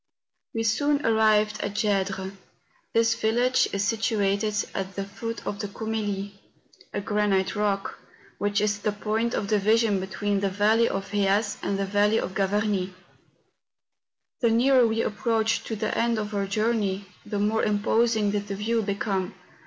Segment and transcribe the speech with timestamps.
[0.55, 2.33] We soon arrived at Gedres.
[2.91, 6.31] This village is situated at the foot of the Coumelie,
[6.91, 7.99] a granite rock,
[8.39, 12.33] which is the point of division between the valley of Heas and the valley of
[12.33, 12.95] Gavarnie.
[14.39, 18.55] The nearer we approached to the end of our journey, the more imposing did the
[18.55, 19.35] view become.